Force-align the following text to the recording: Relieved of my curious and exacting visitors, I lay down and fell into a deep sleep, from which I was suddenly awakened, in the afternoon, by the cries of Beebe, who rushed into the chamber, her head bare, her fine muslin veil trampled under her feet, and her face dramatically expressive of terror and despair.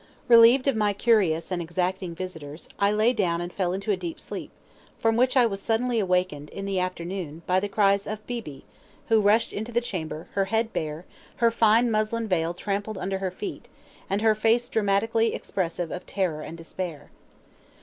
Relieved 0.27 0.67
of 0.67 0.75
my 0.75 0.93
curious 0.93 1.51
and 1.51 1.61
exacting 1.61 2.15
visitors, 2.15 2.67
I 2.79 2.91
lay 2.91 3.13
down 3.13 3.39
and 3.39 3.53
fell 3.53 3.71
into 3.71 3.91
a 3.91 3.95
deep 3.95 4.19
sleep, 4.19 4.49
from 4.97 5.15
which 5.15 5.37
I 5.37 5.45
was 5.45 5.61
suddenly 5.61 5.99
awakened, 5.99 6.49
in 6.49 6.65
the 6.65 6.79
afternoon, 6.79 7.43
by 7.45 7.59
the 7.59 7.69
cries 7.69 8.07
of 8.07 8.25
Beebe, 8.25 8.63
who 9.09 9.21
rushed 9.21 9.53
into 9.53 9.71
the 9.71 9.79
chamber, 9.79 10.27
her 10.33 10.45
head 10.45 10.73
bare, 10.73 11.05
her 11.35 11.51
fine 11.51 11.91
muslin 11.91 12.27
veil 12.27 12.55
trampled 12.55 12.97
under 12.97 13.19
her 13.19 13.29
feet, 13.29 13.67
and 14.09 14.23
her 14.23 14.33
face 14.33 14.69
dramatically 14.69 15.35
expressive 15.35 15.91
of 15.91 16.07
terror 16.07 16.41
and 16.41 16.57
despair. 16.57 17.11